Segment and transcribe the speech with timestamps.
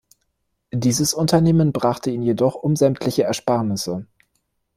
[0.73, 4.07] Dieses Unternehmen brachte ihn jedoch um sämtliche Ersparnisse.